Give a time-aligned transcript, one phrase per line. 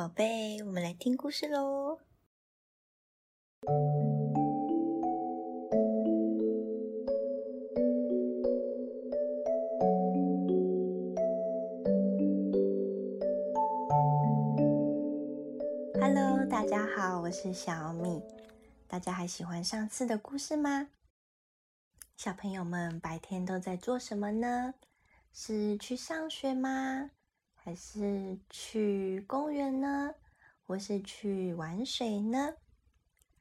[0.00, 1.98] 宝贝，我们来听故事喽。
[16.00, 18.22] Hello，大家好，我是小米。
[18.88, 20.88] 大家还喜欢上次的故事吗？
[22.16, 24.72] 小朋友们白天都在做什么呢？
[25.30, 27.10] 是去上学吗？
[27.62, 30.14] 还是去公园呢？
[30.66, 32.54] 或是去玩水呢？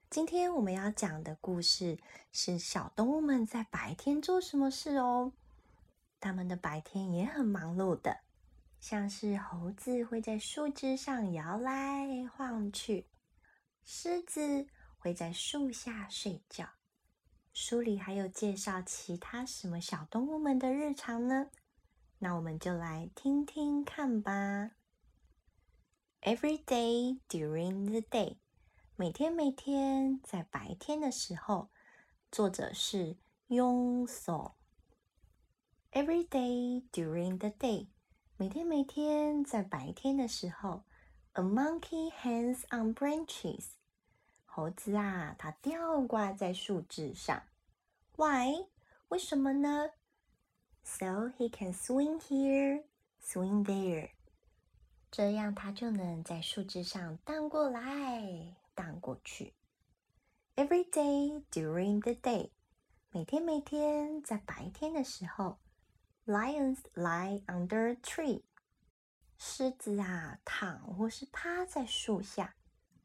[0.10, 1.98] 今天我们要讲的故事
[2.34, 5.32] 是小动物们在白天做什么事哦。
[6.20, 8.20] 他们的白天也很忙碌的，
[8.82, 13.08] 像是猴子会在树枝上摇来晃去，
[13.86, 16.68] 狮子会在树下睡觉。
[17.54, 21.50] 书里还有介绍其他什么小动物们的日常呢？
[22.22, 24.72] 那我们就来听听看吧。
[26.22, 28.40] Every day during the day，
[28.98, 31.70] 每天每天在白天的时候，
[32.30, 33.16] 作者是
[33.48, 34.58] 庸所。
[35.94, 37.88] Every day during the day，
[38.36, 40.84] 每天每天在白天的时候
[41.34, 43.68] ，A monkey hangs on branches，
[44.44, 47.44] 猴子啊，它吊挂在树枝上。
[48.18, 48.68] Why？
[49.08, 49.92] 为什么呢
[50.84, 52.84] ？So he can swing here,
[53.24, 54.10] swing there，
[55.12, 59.54] 这样他就能在树枝上荡过来荡过去。
[60.56, 62.52] Every day during the day，
[63.12, 65.60] 每天每天在白天的时候
[66.26, 68.44] ，lions lie under a tree，
[69.38, 72.56] 狮子啊躺或是趴在树下。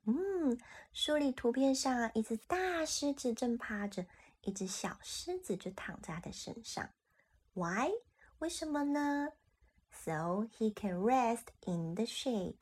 [0.06, 0.58] 嗯，
[0.92, 4.05] 书里图片上一只大狮子正趴着，
[4.42, 6.91] 一只小狮子就躺在它的身上。
[7.53, 7.92] Why？
[8.39, 9.33] 为什么呢？
[9.92, 12.61] So he can rest in the shade。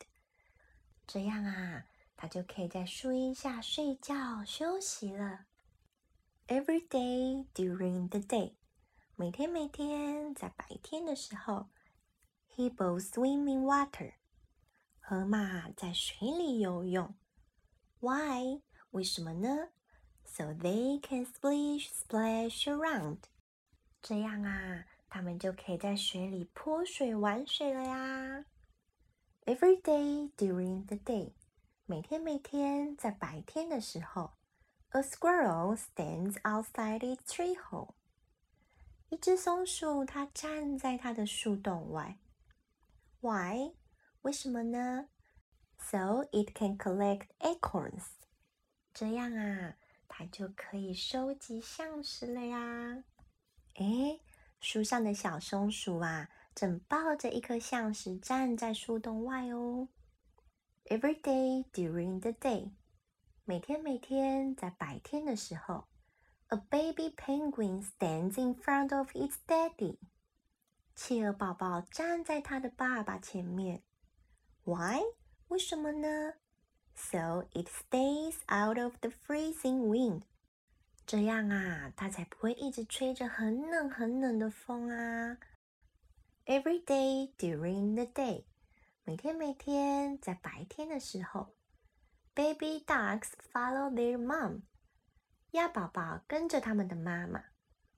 [1.06, 1.84] 这样啊，
[2.16, 5.46] 他就可以在树荫下睡觉休息了。
[6.48, 8.54] Every day during the day，
[9.14, 11.68] 每天每天在白天的时候，
[12.56, 14.14] Hippos swim in water。
[15.00, 17.14] 河马在水里游泳。
[18.00, 18.62] Why？
[18.90, 19.68] 为什么呢？
[20.24, 23.18] So they can splish splash around。
[24.03, 28.43] 这样啊，他们就可以在水里泼水玩水了呀。
[29.45, 31.31] Every day during the day，
[31.85, 34.33] 每天每天在白天的时候
[34.89, 37.93] ，A squirrel stands outside its tree hole。
[39.07, 42.17] 一只松鼠它站在它的树洞外。
[43.21, 43.73] Why？
[44.23, 45.07] 为什么呢
[45.77, 48.03] ？So it can collect acorns。
[48.93, 49.77] 这样啊，
[50.09, 53.05] 它就可以收集橡实了呀。
[53.75, 54.19] 哎，
[54.59, 59.89] 树上的小松鼠啊，正抱着一颗橡石站在树洞外哦。
[60.85, 62.71] Every day during the day，
[63.45, 65.85] 每天每天在白天的时候
[66.47, 69.97] ，A baby penguin stands in front of its daddy。
[70.95, 73.81] 企鹅宝宝站在它的爸爸前面。
[74.65, 75.01] Why？
[75.47, 76.33] 为什么呢
[76.95, 80.21] ？So it stays out of the freezing wind。
[81.05, 85.37] 这样啊，它才不会一直吹着很冷很冷的风啊。
[86.45, 88.45] Every day during the day，
[89.03, 91.55] 每天每天在白天的时候
[92.33, 94.61] ，Baby ducks follow their mom，
[95.51, 97.43] 鸭宝宝跟着他们的妈妈。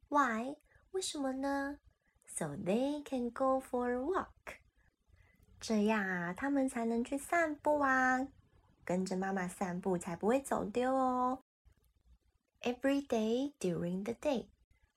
[0.10, 0.56] Why？
[0.92, 1.80] 为什么呢
[2.26, 4.58] ？So they can go for a walk。
[5.60, 8.28] 这样啊，他们才能去散步啊。
[8.84, 11.45] 跟着妈妈散步才不会走丢哦。
[12.66, 14.48] Every day during the day，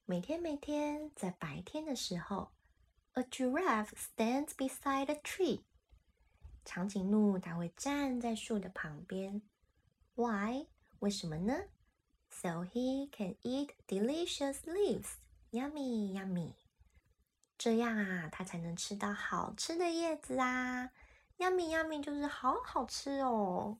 [0.06, 2.50] 每天每天在白天的时候
[3.12, 5.60] ，A giraffe stands beside a tree。
[6.64, 9.42] 长颈鹿它会站在树的旁边。
[10.14, 10.64] Why？
[11.00, 11.64] 为什么呢
[12.30, 15.16] ？So he can eat delicious leaves。
[15.50, 16.54] Yummy yummy。
[17.58, 20.90] 这样啊，它才能吃到好吃的叶子啊。
[21.36, 23.76] Yummy yummy 就是好好吃哦。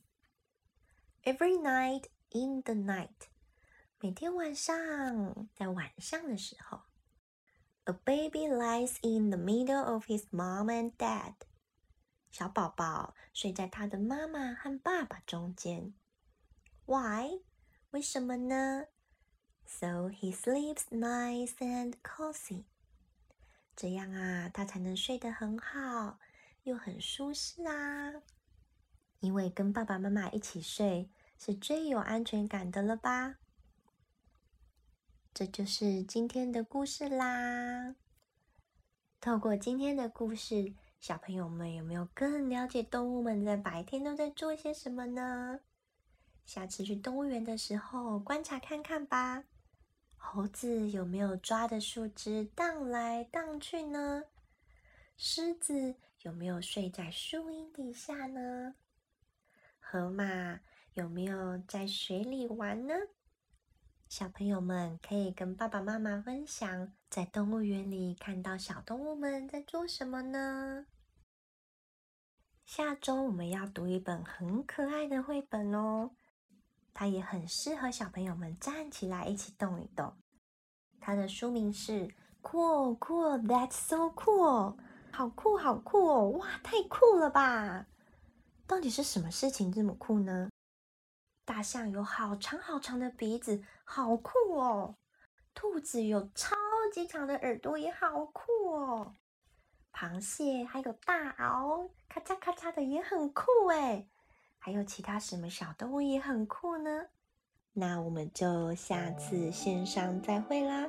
[1.23, 3.31] Every night in the night。
[4.01, 6.83] 每天晚上，在晚上的时候
[7.83, 11.35] ，A baby lies in the middle of his mom and dad。
[12.31, 15.95] 小宝宝睡在他的妈妈和爸爸中间。
[16.87, 17.41] Why？
[17.91, 18.87] 为什么呢
[19.67, 22.67] ？So he sleeps nice and cozy。
[23.75, 26.21] 这样啊，他才能睡得很好，
[26.63, 28.13] 又很舒适啊。
[29.19, 33.39] 因为跟爸爸妈妈一起睡是最有安全感的了吧？
[35.39, 37.95] 这就是今天的故事啦。
[39.21, 45.61] 透过今天的故事，小朋友们有没有更了解动物们在白天都在做些什么呢？
[46.45, 49.45] 下次去动物园的时候观察看看吧。
[50.17, 54.25] 猴子有没有抓着树枝荡来荡去呢？
[55.17, 58.75] 狮子有没有睡在树荫底下呢？
[59.79, 60.59] 河马
[60.95, 62.95] 有没有在水里玩呢？
[64.09, 70.87] 小朋友们可以跟爸爸妈妈分享，在动物园里看到小动物们在做什么呢？
[72.65, 76.13] 下周我们要读一本很可爱的绘本哦，
[76.95, 80.17] 它也很适合小朋友们站起来一起动一动。
[80.99, 82.09] 它的书名是
[82.41, 84.79] “Cool Cool That's So Cool”，
[85.13, 86.29] 好酷好酷哦！
[86.31, 87.87] 哇，太酷了吧！
[88.67, 90.49] 到底是什么事情这么酷呢？
[91.49, 94.97] 大象有好长好长的鼻子，好酷哦！
[95.55, 96.55] 兔子有超
[96.93, 99.15] 级长的耳朵，也好酷哦！
[99.91, 104.07] 螃蟹还有大螯，咔嚓咔嚓的也很酷哎！
[104.59, 107.07] 还有其他什么小动物也很酷呢？
[107.73, 110.87] 那我们就下次线上再会啦，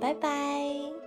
[0.00, 1.03] 拜拜。